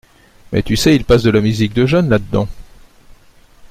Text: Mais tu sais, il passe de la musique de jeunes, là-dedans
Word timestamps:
Mais 0.51 0.63
tu 0.63 0.75
sais, 0.77 0.95
il 0.95 1.05
passe 1.05 1.21
de 1.21 1.29
la 1.29 1.41
musique 1.41 1.75
de 1.75 1.85
jeunes, 1.85 2.09
là-dedans 2.09 2.47